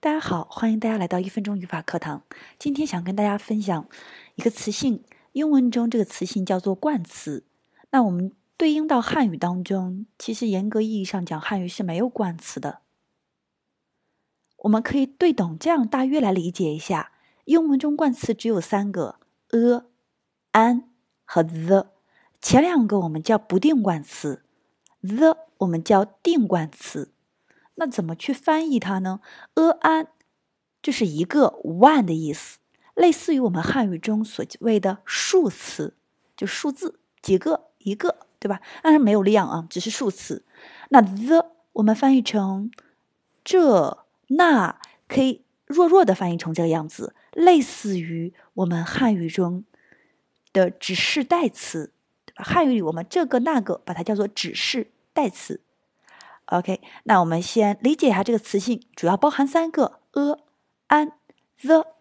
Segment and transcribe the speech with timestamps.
[0.00, 2.22] 大家好，欢迎大家来到一分钟语法课堂。
[2.56, 3.88] 今天想跟大家分享
[4.36, 7.44] 一个词性，英文中这个词性叫做冠词。
[7.90, 12.82] 那我们对应到汉语当中，其实严格意义上讲，汉语是没有冠词的。
[14.58, 17.10] 我们可以对等这样大约来理解一下，
[17.46, 19.18] 英文中冠词只有三个
[19.48, 19.82] ：a、
[20.52, 20.84] an
[21.24, 21.88] 和 the。
[22.40, 24.44] 前两个我们叫不定冠词
[25.02, 27.10] ，the 我们叫定冠词。
[27.80, 29.20] 那怎么去翻译它呢
[29.54, 30.08] ？a an
[30.82, 32.58] 这是一个 one 的意思，
[32.94, 35.94] 类似于我们汉语中所谓的数词，
[36.36, 38.60] 就数字几个一个，对吧？
[38.82, 40.44] 当然没有量啊，只是数词。
[40.90, 42.70] 那 the 我们翻译成
[43.44, 49.64] 这那，可以弱弱的翻译成这个样子，类似于我们汉语中
[50.52, 51.92] 的指示代词。
[52.34, 55.60] 汉语里我们这个那个把它叫做指示代词。
[56.50, 60.38] OK，那我们先理解一下这个词性，主要包含三个：a、
[60.88, 61.12] an、
[61.62, 61.97] the。